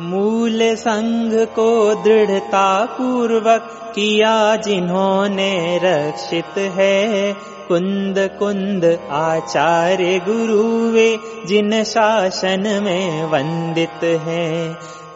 मूल 0.00 0.74
संघ 0.74 1.34
को 1.34 1.94
दृढ़ता 1.94 2.84
पूर्वक 2.84 3.92
किया 3.94 4.56
जिन्होंने 4.56 5.80
रक्षित 5.84 6.58
है। 6.58 7.49
कुंद 7.70 8.18
कुंद 8.38 8.84
आचार्य 9.10 10.18
गुरु 10.28 10.62
वे 10.92 11.08
जिन 11.46 11.82
शासन 11.84 12.68
में 12.84 13.24
वंदित 13.24 14.04
है 14.26 14.48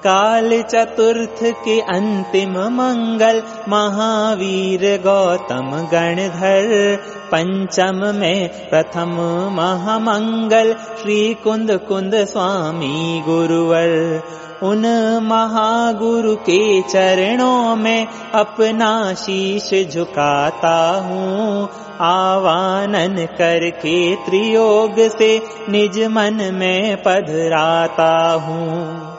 काल 0.07 0.63
चतुर्थ 0.63 1.39
के 1.65 1.81
अंतिम 1.81 2.51
मंगल 2.51 3.43
महावीर 3.69 4.81
गौतम 5.03 5.71
गणधर। 5.93 6.97
पंचम 7.33 8.03
में 8.15 8.49
प्रथम 8.71 9.15
महामंगल 9.53 10.73
श्री 10.73 11.35
कुंद 11.35 11.71
कुंद 11.89 12.15
स्वामी 12.15 13.23
गुरुवर। 13.29 14.23
उन 14.63 14.83
महागुरु 15.23 16.35
के 16.37 16.83
चरणों 16.83 17.77
में 17.77 18.07
अपना 18.35 19.15
शीश 19.15 19.71
झुकाता 19.95 20.77
हूँ। 21.07 21.69
आवानन 22.01 23.27
करके 23.39 24.15
त्रियोग 24.17 25.01
से 25.19 25.43
निज 25.69 25.99
मन 26.07 26.51
में 26.55 27.03
पधराता 27.03 28.33
हूँ 28.33 29.14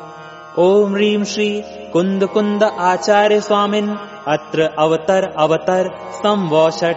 ओम 0.60 0.94
ह्रीं 0.94 1.24
श्री 1.24 1.64
कुंद 1.94 2.26
कुंद 2.26 2.64
आचार्य 2.64 3.42
स्वामिन्। 3.42 3.90
अत्र 4.28 4.70
अवतर 4.80 5.34
अवतर 5.38 5.90
संवोषट। 6.14 6.96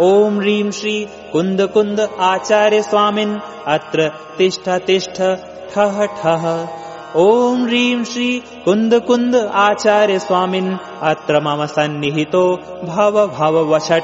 ओम 0.00 0.38
ह्रीं 0.38 0.70
श्री 0.70 1.06
कुंद 1.32 1.60
कुंद 1.74 2.08
आचार्य 2.20 2.82
स्वामिन्। 2.82 3.38
अत्र 3.66 4.12
तिष्ठ 4.38 4.68
तिष्ठ 4.68 5.22
ठह 5.74 6.06
ठह। 6.06 6.68
ओम 7.16 7.64
ह्रीं 7.64 8.04
श्री 8.04 8.42
कुंद 8.64 8.94
कुंद 8.94 9.36
आचार्य 9.36 10.18
स्वामिन्। 10.18 10.76
अत्र 11.02 11.40
मम 11.40 11.66
सन्निहितो 11.66 12.56
भव 12.84 13.26
भव 13.26 13.74
वषट। 13.74 14.02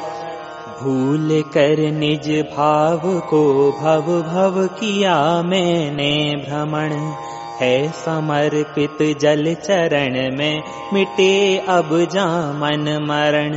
भूल 0.83 1.43
कर 1.43 1.91
निज 1.91 2.47
भाव 2.57 3.01
को 3.05 3.73
भव 3.73 4.23
भव 4.23 4.67
किया 4.67 5.43
मैंने 5.43 6.45
भ्रमण 6.49 7.13
है 7.61 7.93
समर्पित 7.93 9.19
जल 9.21 9.55
चरण 9.55 10.37
में 10.37 10.63
मिटे 10.93 11.59
अब 11.59 11.89
जामन 12.13 12.89
मरण। 13.03 13.55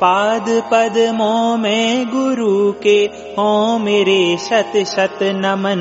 पाद 0.00 0.46
पद्मों 0.72 1.56
में 1.56 2.06
गुरु 2.08 2.72
के 2.72 2.98
हो 3.38 3.78
मेरे 3.78 4.36
शत 4.36 4.72
शत 4.86 5.18
नमन। 5.22 5.78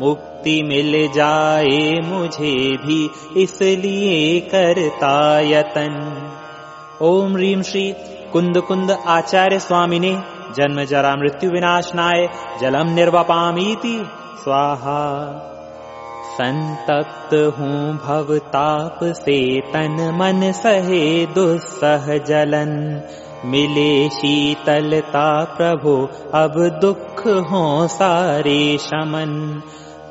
मुक्ति 0.00 0.62
मिल 0.62 1.12
जाए 1.12 2.00
मुझे 2.04 2.76
भी 2.76 3.10
इसलिए 3.36 4.40
करता 4.40 5.40
यतन। 5.40 5.94
ओम 7.02 7.32
ह्रीं 7.32 7.62
श्री 7.62 7.94
कुंद 8.32 8.60
कुंद 8.60 8.90
आचार्य 8.90 9.58
स्वामिने 9.58 10.12
जन्म 10.56 10.84
जरा 10.84 11.16
मृत्यु 11.16 11.50
विनाशनाय 11.50 12.28
जलम 12.60 12.94
निर्वपामीति 12.94 13.96
स्वाहा 14.44 15.00
संतप्त 16.32 17.34
हूँ 17.58 17.98
भवताप 17.98 18.98
से 19.02 19.60
तन 19.60 19.96
मन 20.14 20.52
सहे 20.52 21.26
दुस्सह 21.26 22.18
जलन। 22.18 23.02
मिले 23.44 24.08
शीतलता 24.08 25.44
प्रभु 25.44 26.08
अब 26.34 26.78
दुख 26.80 27.20
हो 27.26 27.86
सारे 27.86 28.78
शमन। 28.78 29.62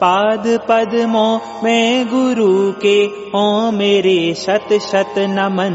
पाद 0.01 0.43
पद्मों 0.69 1.39
में 1.63 2.07
गुरु 2.07 2.71
के 2.71 3.07
ओ 3.35 3.71
मेरे 3.71 4.33
शत 4.33 4.73
शत 4.73 5.13
नमन। 5.19 5.73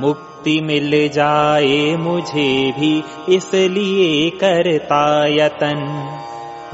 मुक्ति 0.00 0.60
मिल 0.60 1.08
जाए 1.08 1.96
मुझे 1.96 2.72
भी 2.78 3.02
इसलिए 3.28 4.30
करता 4.30 5.26
यतन 5.26 6.10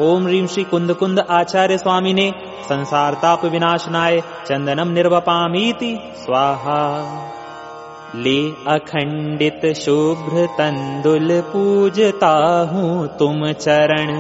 ओम 0.01 0.27
ह्रीं 0.27 0.47
श्री 0.47 0.62
कुंद 0.65 0.93
कुंद 0.93 1.19
आचार्य 1.31 1.77
स्वामी 1.79 2.12
ने 2.15 2.31
संसार 2.69 3.15
ताप 3.15 3.45
विनाशनाय 3.45 4.21
चंदनम 4.47 4.89
निर्वपामीति 4.89 5.93
स्वाहा। 6.25 6.83
ले 8.15 8.37
अखंडित 8.69 9.65
शुभ्र 9.77 10.47
तंदुल 10.59 11.41
पूजता 11.53 12.34
हूँ 12.73 13.07
तुम 13.19 13.53
चरण 13.53 14.12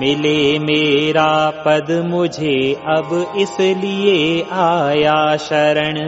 मिले 0.00 0.58
मेरा 0.58 1.30
पद 1.66 1.90
मुझे 2.06 2.56
अब 2.88 3.34
इसलिए 3.36 4.42
आया 4.62 5.36
शरण 5.36 5.98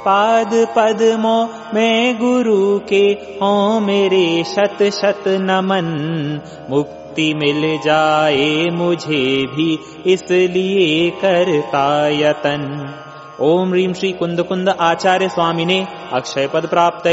पाद 0.00 0.54
पद्मों 0.76 1.48
में 1.74 2.18
गुरु 2.18 2.78
के 2.78 3.04
हो 3.42 3.80
मेरे 3.80 4.44
शत 4.44 4.82
शत 4.82 5.24
नमन। 5.28 5.88
मुक्ति 6.70 7.34
मिल 7.34 7.78
जाए 7.78 8.68
मुझे 8.72 9.46
भी 9.46 9.78
इसलिए 10.06 11.10
करता 11.10 11.86
यतन। 12.08 12.62
ओम 13.40 13.68
ह्रीं 13.68 13.92
श्री 13.92 14.12
कुंद 14.12 14.42
कुंद 14.42 14.68
आचार्य 14.68 15.28
स्वामी 15.28 15.64
ने 15.64 15.86
अक्षय 16.12 16.46
पद 16.46 16.66
प्राप्त 16.66 17.06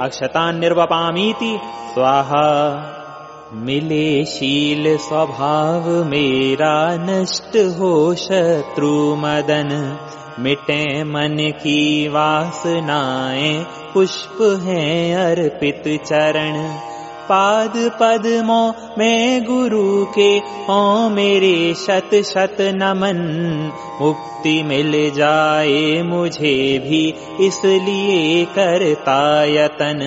अक्षतान 0.00 0.58
निर्वपामीति 0.58 1.58
स्वाहा 1.94 2.44
मिले 3.56 4.24
शील 4.24 4.96
स्वभाव 4.96 6.04
मेरा 6.04 6.96
नष्ट 6.96 7.56
हो 7.56 8.14
शत्रु 8.14 9.16
मदन। 9.16 9.98
मिटे 10.40 11.04
मन 11.04 11.36
की 11.40 12.08
वासनाएं 12.08 13.64
पुष्प 13.94 14.62
हैं 14.64 15.16
अर्पित 15.16 15.82
चरण। 16.06 16.72
पाद 17.28 17.72
पद्मों 18.00 18.72
में 18.98 19.44
गुरु 19.44 20.06
के 20.18 20.38
ओ 20.70 21.08
मेरे 21.08 21.74
शत 21.74 22.10
शत 22.14 22.56
नमन। 22.60 23.16
मुक्ति 24.02 24.62
मिल 24.62 25.10
जाए 25.10 26.02
मुझे 26.02 26.78
भी 26.78 27.14
इसलिए 27.46 28.44
करता 28.44 29.44
यतन 29.44 30.00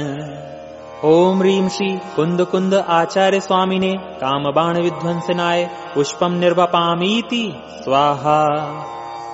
ओम 1.05 1.39
ह्रीं 1.39 1.69
श्री 1.69 1.99
कुंद 2.15 2.41
कुंद 2.41 2.73
आचार्य 2.73 3.39
स्वामी 3.39 3.79
ने 3.79 3.93
काम 3.97 4.43
बाण 4.43 4.81
विध्वंसनाय 4.81 5.69
पुष्पम 5.95 6.31
निर्वपामीति। 6.31 7.53
स्वाहा। 7.83 8.45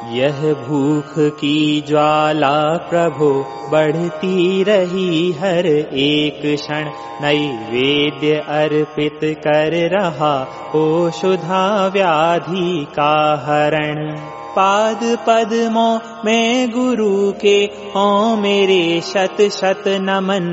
यह 0.09 0.53
भूख 0.53 1.13
की 1.19 1.81
ज्वाला 1.88 2.78
प्रभु 2.78 3.46
बढ़ती 3.72 4.63
रही 4.63 5.31
हर 5.31 5.66
एक 5.94 6.59
क्षण। 6.59 6.90
नैवेद्य 7.22 8.34
अर्पित 8.34 9.19
कर 9.23 10.00
रहा 10.00 10.47
ओ 10.75 11.09
शुधा 11.09 11.88
व्याधि 11.88 12.88
का 13.00 13.44
हरण 13.46 14.18
पाद 14.56 15.00
पद्मों 15.28 16.00
में 16.25 16.72
गुरु 16.72 17.31
के 17.31 17.66
ओ 17.97 18.36
मेरे 18.36 19.02
शत 19.02 19.41
शत 19.41 19.84
नमन। 19.88 20.44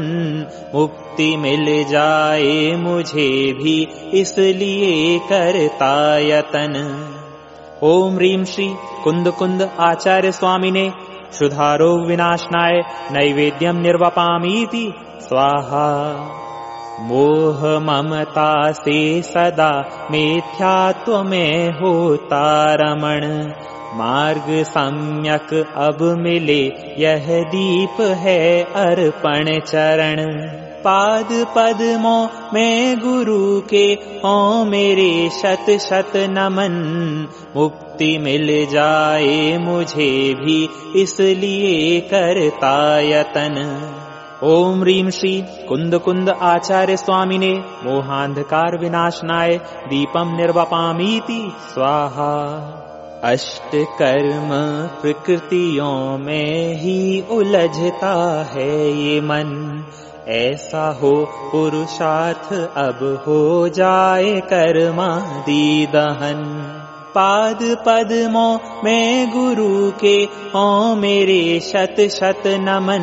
मुक्ति 0.75 1.37
मिल 1.37 1.85
जाए 1.85 2.77
मुझे 2.77 3.53
भी 3.53 3.89
इसलिए 4.15 5.19
करता 5.19 6.19
यतन। 6.19 6.75
ओम 7.83 8.15
ह्रीं 8.15 8.45
श्री 8.45 8.75
कुंद 9.05 9.31
कुंद 9.31 9.71
आचार्य 9.81 10.33
स्वामी 10.33 10.71
ने 10.71 10.93
क्षुधारो 11.31 12.07
विनाशनाय 12.07 12.83
नैवेद्यम 13.13 13.77
निर्वपामीति। 13.77 14.93
स्वाहा। 15.21 15.91
मोह 17.01 17.79
ममता 17.79 18.73
से 18.73 19.23
सदा 19.23 19.73
मिथ्यात्व 20.11 21.23
में 21.23 21.71
होता 21.71 22.75
रमण 22.75 23.53
मार्ग 23.95 24.45
सम्यक 24.49 25.73
अब 25.77 25.99
मिले 26.19 26.63
यह 26.99 27.27
दीप 27.43 28.01
है 28.01 28.63
अर्पण 28.63 29.61
चरण। 29.61 30.27
पाद 30.85 31.29
पद्मों 31.57 32.29
में 32.55 32.99
गुरु 32.99 33.61
के 33.61 33.95
ओ 34.25 34.65
मेरे 34.65 35.31
शत 35.31 35.71
शत 35.71 36.13
नमन। 36.17 36.77
मुक्ति 37.57 38.19
मिल 38.19 38.67
जाए 38.67 39.59
मुझे 39.59 40.35
भी 40.35 40.69
इसलिए 40.97 42.01
करता 42.01 43.01
यतन। 43.01 43.59
ओम 44.45 44.81
ह्रीं 44.81 45.11
श्री 45.11 45.45
कुंद 45.69 45.99
कुंद 45.99 46.29
आचार्य 46.29 46.97
स्वामिने 46.97 47.53
मोहांधकार 47.85 48.79
विनाशनाय 48.79 49.57
दीपम 49.89 50.37
निर्वपामीति 50.37 51.43
स्वाहा 51.75 52.87
अष्ट 53.25 53.71
कर्म 53.75 54.49
प्रकृतियों 55.03 56.19
में 56.19 56.77
ही 56.77 57.25
उलझता 57.31 58.43
है 58.53 58.93
ये 58.93 59.21
मन। 59.21 59.83
ऐसा 60.29 60.99
हो 61.03 61.13
पुरुषार्थ 61.53 62.53
अब 62.77 63.25
हो 63.27 63.69
जाए 63.69 64.41
कर्मादि 64.41 65.89
दहन। 65.93 66.43
पाद 67.15 67.59
पद्मों 67.87 68.59
में 68.85 69.31
गुरु 69.31 69.91
के 69.91 70.25
ओ 70.57 70.95
मेरे 70.95 71.61
शत 71.61 71.97
शत 72.01 72.43
नमन। 72.47 73.03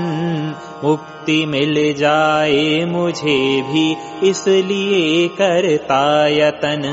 मुक्ति 0.84 1.46
मिल 1.46 1.94
जाए 1.94 2.86
मुझे 2.86 3.62
भी 3.62 3.96
इसलिए 4.30 5.28
करता 5.28 6.28
यतन 6.28 6.84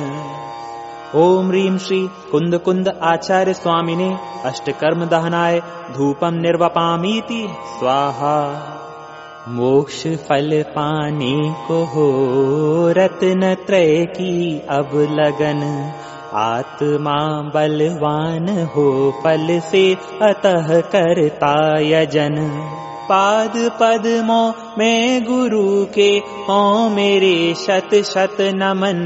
ओम 1.16 1.48
ह्रीं 1.48 1.76
श्री 1.78 1.98
कुंद 2.32 2.88
आचार्य 3.02 3.52
स्वामिने 3.54 4.08
अष्टकर्म 4.44 5.04
दहनाय 5.04 5.58
धूपम 5.96 6.34
निर्वपामीति 6.34 7.42
स्वाहा। 7.74 8.38
मोक्ष 9.48 10.00
फल 10.28 10.50
पाने 10.68 11.36
को 11.66 11.76
हो 11.84 12.06
रत्न 12.96 13.54
त्रय 13.66 14.04
की 14.06 14.58
अब 14.70 14.90
लगन 15.10 15.62
आत्मा 16.36 17.20
बलवान 17.54 18.48
हो 18.76 18.88
फल 19.24 19.60
से 19.70 19.84
अतः 20.22 20.80
करता 20.94 21.54
यजन 21.80 22.36
पाद 23.04 23.52
पद्मों 23.80 24.52
में 24.78 25.24
गुरु 25.24 25.84
के 25.84 26.10
ओ 26.50 26.88
मेरे 26.88 27.54
शत 27.54 27.94
शत 27.94 28.36
नमन। 28.40 29.00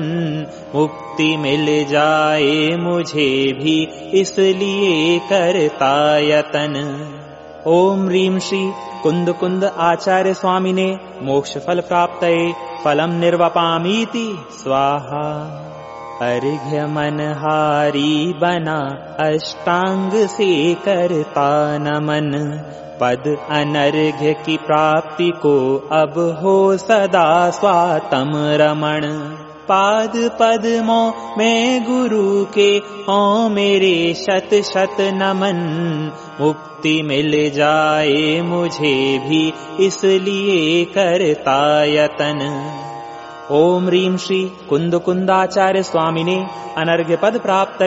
मुक्ति 0.75 1.37
मिल 1.37 1.67
जाए 1.85 2.77
मुझे 2.77 3.31
भी 3.53 3.77
इसलिए 4.21 5.19
करता 5.19 6.19
यतन। 6.19 6.75
ओम 7.67 8.07
ह्रीं 8.07 8.39
श्री 8.39 8.63
कुंद 9.03 9.33
कुंद 9.33 9.65
आचार्य 9.65 10.35
स्वामिने 10.35 10.91
मोक्ष 11.23 11.57
फल 11.59 11.81
प्राप्त 11.81 12.25
फलम 12.85 13.11
निर्वपामीति 13.11 14.29
स्वाहा 14.53 15.68
अर्घ्य 16.23 16.87
मनहारी 16.87 18.33
बना 18.33 18.79
अष्टांग 19.21 20.11
से 20.13 20.75
करता 20.75 21.79
नमन 21.79 22.33
पद 23.01 23.37
अनर्घ्य 23.51 24.33
की 24.47 24.57
प्राप्ति 24.57 25.31
को 25.31 25.55
अब 25.93 26.41
हो 26.43 26.77
सदा 26.77 27.51
स्वातम 27.51 28.33
रमण। 28.35 29.05
पाद 29.69 30.13
पद्मों 30.41 31.13
में 31.39 31.85
गुरु 31.85 32.45
के 32.45 32.79
ओ 33.11 33.49
मेरे 33.49 34.15
शत 34.15 34.55
शत 34.55 34.97
नमन। 35.01 35.59
मुक्ति 36.41 37.03
मिल 37.03 37.51
जाए 37.51 38.41
मुझे 38.41 39.19
भी 39.19 39.53
इसलिए 39.81 40.85
करता 40.85 41.85
यतन 41.85 42.39
ओम 43.51 43.87
ह्रीं 43.87 44.17
श्री 44.17 44.53
कुंद 44.69 44.95
कुंदाचार्य 44.95 45.83
स्वामिने 45.83 46.47
अनर्घ्य 46.77 47.17
पद 47.17 47.39
प्राप्त 47.39 47.83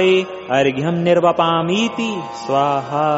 अर्घ्यम 0.51 0.93
निर्वपामीति 0.93 2.21
स्वाहा। 2.33 3.09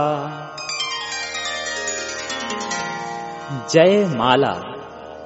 जय 3.73 4.13
माला। 4.17 4.53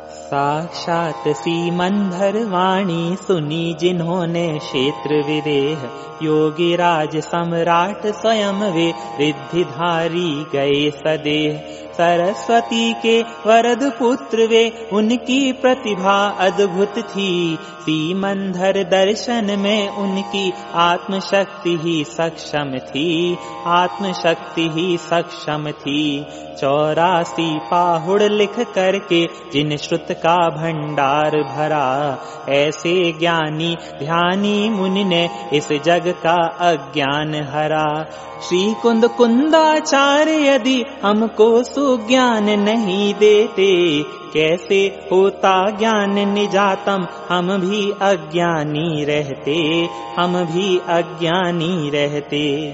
साक्षात 0.09 1.23
सीमंधर 1.27 2.45
वाणी 2.45 3.17
सुनी 3.27 3.73
जिन्होंने 3.79 4.59
क्षेत्र 4.59 5.15
विदेह 5.15 5.89
योगी 6.23 6.75
राज 6.75 7.17
सम्राट 7.17 8.05
स्वयं 8.05 8.71
वे 8.71 8.93
रिद्धिधारी 9.19 10.45
गए 10.53 10.91
सदेह 10.91 11.86
सरस्वती 11.97 12.93
के 12.93 13.21
वरद 13.21 13.91
पुत्र 13.99 14.47
वे, 14.47 14.89
उनकी 14.93 15.51
प्रतिभा 15.51 16.27
अद्भुत 16.39 16.93
थी। 16.97 17.57
सीमंधर 17.61 18.83
दर्शन 18.83 19.55
में 19.59 19.89
उनकी 19.89 20.53
आत्मशक्ति 20.73 21.79
ही 21.83 22.03
सक्षम 22.03 22.77
थी। 22.77 23.37
आत्मशक्ति 23.65 24.69
ही 24.69 24.97
सक्षम 24.97 25.71
थी। 25.71 26.25
चौरासी 26.61 27.59
पाहुड़ 27.71 28.23
लिख 28.23 28.59
करके 28.59 29.25
जिन 29.53 29.77
श्रुत 29.77 30.07
का 30.11 30.49
भंडार 30.49 31.29
भरा, 31.29 32.17
ऐसे 32.49 33.11
ज्ञानी 33.11 33.75
ध्यानी 33.99 34.69
मुनि 34.69 35.03
ने 35.03 35.29
इस 35.53 35.67
जग 35.85 36.15
का 36.25 36.47
अज्ञान 36.59 37.35
हरा। 37.35 38.05
श्री 38.49 38.73
कुंद 38.73 39.07
कुंदाचार्य 39.07 40.47
यदि 40.47 40.83
हमको 41.03 41.63
सुज्ञान 41.87 42.49
नहीं 42.49 43.13
देते। 43.13 44.03
कैसे 44.33 44.99
होता 45.11 45.69
ज्ञान 45.69 46.29
निजातम? 46.29 47.07
हम 47.29 47.57
भी 47.57 47.91
अज्ञानी 48.01 49.05
रहते। 49.05 49.89
हम 50.19 50.45
भी 50.45 50.77
अज्ञानी 50.77 51.89
रहते। 51.89 52.71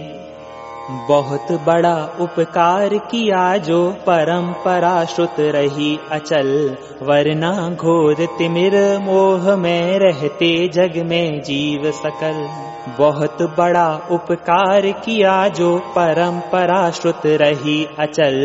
बहुत 1.07 1.47
बड़ा 1.51 2.17
उपकार 2.19 2.97
किया 2.97 3.57
जो 3.57 3.89
परंपरा 3.91 5.05
श्रुत 5.05 5.35
रही 5.39 5.99
अचल। 6.11 6.77
वरना 7.01 7.69
घोर 7.69 8.13
तिमिर 8.13 8.99
मोह 8.99 9.55
में 9.55 9.99
रहते 9.99 10.67
जग 10.67 11.03
में 11.05 11.41
जीव 11.41 11.91
सकल। 11.91 12.72
बहुत 12.89 13.41
बड़ा 13.57 13.87
उपकार 14.11 14.91
किया 15.05 15.47
जो 15.47 15.77
परंपरा 15.95 16.89
श्रुत 16.91 17.21
रही 17.25 17.87
अचल 17.99 18.39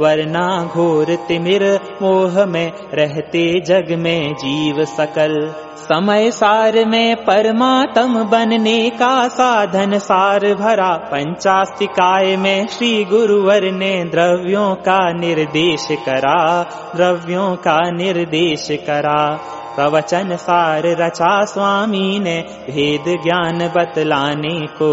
वरना 0.00 0.46
घोर 0.74 1.14
तिमिर 1.28 1.64
मोह 2.02 2.44
में 2.46 2.72
रहते 2.94 3.60
जग 3.60 3.92
में 3.98 4.32
जीव 4.34 4.84
सकल। 4.84 5.34
समय 5.82 6.30
सार 6.30 6.84
में 6.84 7.16
परमात्म 7.16 8.24
बनने 8.24 8.90
का 8.90 9.28
साधन 9.28 9.98
सार 9.98 10.54
भरा 10.54 10.90
पंचास्तिकाय 11.12 12.36
में 12.36 12.66
श्री 12.66 13.04
गुरुवर 13.04 13.70
ने 13.72 13.92
द्रव्यों 14.04 14.74
का 14.74 15.00
निर्देश 15.12 15.86
करा 16.06 16.62
द्रव्यों 16.96 17.56
का 17.56 17.80
निर्देश 17.90 18.68
करा 18.86 19.24
प्रवचन 19.76 20.36
सार 20.36 20.82
रचा 20.86 21.44
स्वामी 21.44 22.18
ने 22.18 22.44
भेद 22.70 23.04
ज्ञान 23.22 23.58
बतलाने 23.76 24.60
को। 24.60 24.92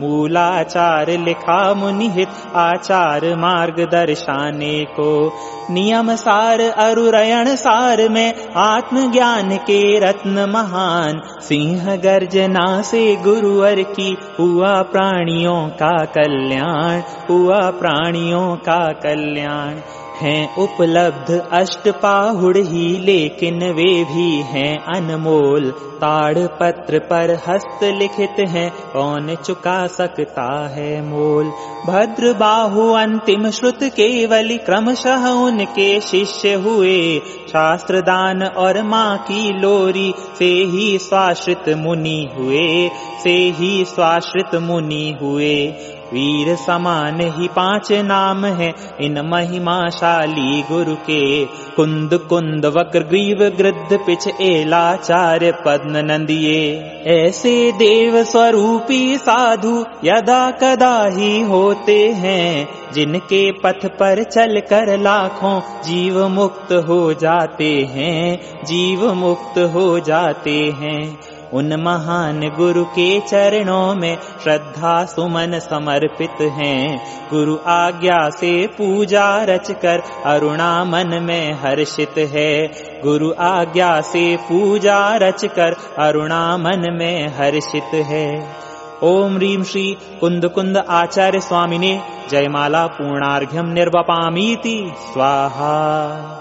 मूलाचार 0.00 1.10
लिखा 1.10 1.74
मुनिहित 1.74 2.28
आचार 2.54 3.36
मार्ग 3.36 3.80
दर्शाने 3.92 4.84
को। 4.84 5.32
नियम 5.70 6.14
सार 6.14 6.60
अरुरयण 6.60 7.54
सार 7.54 8.08
में 8.08 8.34
आत्मज्ञान 8.56 9.56
के 9.56 9.98
रत्न 9.98 10.50
महान। 10.50 11.20
सिंह 11.40 11.96
गर्जना 11.96 12.82
से 12.82 13.16
गुरुवर 13.16 13.82
की 13.82 14.16
हुआ 14.38 14.82
प्राणियों 14.82 15.68
का 15.68 16.04
कल्याण 16.04 17.00
हुआ 17.30 17.70
प्राणियों 17.70 18.56
का 18.56 18.92
कल्याण 18.92 19.74
हैं, 20.16 20.56
उपलब्ध 20.56 21.48
अष्टपाहुड़ 21.52 22.58
ही, 22.58 22.98
लेकिन 22.98 23.72
वे 23.72 24.04
भी 24.04 24.36
हैं 24.36 24.78
अनमोल। 24.78 25.70
ताड़ 25.94 26.38
पत्र 26.38 26.98
पर 26.98 27.38
हस्त 27.48 27.84
लिखित 27.84 28.34
हैं, 28.38 28.70
कौन 28.92 29.34
चुका 29.34 29.86
सकता 29.86 30.68
है 30.68 31.02
मोल? 31.02 31.52
भद्र 31.86 32.32
बाहु 32.32 32.92
अंतिम 32.92 33.50
श्रुत 33.50 33.78
केवली 33.82 34.58
क्रमशः 34.58 35.28
उनके 35.28 36.00
शिष्य 36.00 36.52
हुए। 36.52 37.18
शास्त्र 37.48 38.00
दान 38.00 38.42
और 38.42 38.82
माँ 38.82 39.18
की 39.18 39.60
लोरी, 39.60 40.14
से 40.38 40.44
ही 40.44 40.98
स्वाश्रित 40.98 41.76
मुनि 41.76 42.28
हुए। 42.38 42.90
से 43.22 43.34
ही 43.34 43.84
स्वाश्रित 43.84 44.54
मुनि 44.54 45.18
हुए। 45.22 45.74
वीर 46.12 46.56
समान 46.56 47.20
ही 47.20 47.48
पाँच 47.48 47.92
नाम 47.92 48.44
है। 48.44 48.74
इन 49.00 49.20
महिमाशाली 49.20 50.62
गुरु 50.62 50.94
के। 50.94 51.44
कुंद 51.44 52.14
कुंद 52.28 52.66
वक्र 52.66 52.98
ग्रीव 52.98 53.38
गृद्ध 53.58 53.98
पिछ 54.06 54.28
एलाचार्य 54.40 55.52
पद्म 55.66 55.96
नंदिये। 55.96 56.80
ऐसे 57.06 57.72
देव 57.72 58.24
स्वरूपी 58.24 59.16
साधु 59.16 59.84
यदा 60.04 60.50
कदा 60.50 61.06
ही 61.06 61.42
होते 61.42 62.08
हैं। 62.08 62.68
जिनके 62.92 63.52
पथ 63.52 63.86
पर 63.86 64.22
चल 64.22 64.60
कर 64.60 64.98
लाखों 64.98 65.60
जीव 65.60 66.28
मुक्त 66.28 66.72
हो 66.72 67.14
जाते 67.14 67.88
हैं। 67.90 68.40
जीव 68.64 69.12
मुक्त 69.12 69.58
हो 69.58 70.00
जाते 70.00 70.74
हैं। 70.80 71.33
उन 71.54 71.74
महान 71.80 72.40
गुरु 72.40 72.84
के 72.84 73.20
चरणों 73.20 73.94
में 73.94 74.18
श्रद्धा 74.42 75.04
सुमन 75.04 75.58
समर्पित 75.58 76.40
हैं। 76.40 77.02
गुरु 77.30 77.56
आज्ञा 77.66 78.30
से 78.30 78.66
पूजा 78.66 79.44
रच 79.44 79.70
कर 79.70 80.02
अरुणा 80.26 80.84
मन 80.84 81.18
में 81.22 81.52
हर्षित 81.52 82.18
है। 82.18 82.66
गुरु 83.02 83.32
आज्ञा 83.38 84.00
से 84.00 84.36
पूजा 84.36 85.16
रच 85.16 85.44
कर 85.44 85.76
अरुणा 85.98 86.56
मन 86.56 86.96
में 87.00 87.28
हर्षित 87.28 87.94
है। 87.94 88.56
ओम 89.02 89.36
ह्रीं 89.36 89.62
श्री 89.62 89.96
कुंद 90.20 90.48
कुंद 90.48 90.76
आचार्य 90.76 91.40
स्वामिने 91.40 92.02
जयमाला 92.30 92.86
पूर्णार्घ्यम 92.86 93.66
निर्वपामीति। 93.66 94.94
स्वाहा। 95.12 96.40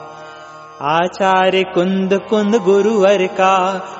आचार्य 0.82 1.64
कुंद 1.64 2.20
कुंद 2.30 2.56
गुरुवर 2.56 3.28
का 3.28 3.58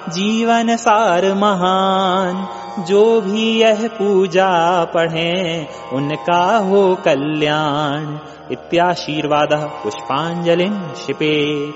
जीवन 0.10 0.76
सार 0.76 1.34
महान 1.34 2.48
जो 2.84 3.22
भी 3.22 3.62
यह 3.62 3.88
पूजा 3.88 4.84
पढ़े 4.86 5.68
उनका 5.94 6.58
हो 6.58 6.96
कल्याण। 6.96 8.18
इत्याशीर्वाद 8.52 9.50
पुष्पांजलि 9.54 10.70
शिपे 11.06 11.72